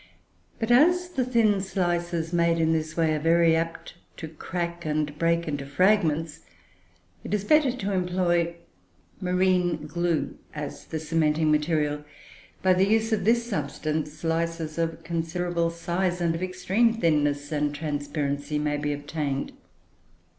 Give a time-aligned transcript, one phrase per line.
[0.57, 5.15] But as the thin slices, made in this way, are very apt to crack and
[5.19, 6.39] break into fragments,
[7.23, 8.55] it is better to employ
[9.19, 12.03] marine glue as the cementing material.
[12.63, 17.71] By the use of this substance, slices of considerable size and of extreme thinness and
[17.75, 19.51] transparency may be obtained.